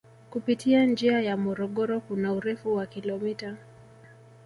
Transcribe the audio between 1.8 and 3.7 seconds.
kuna urefu wa kilomita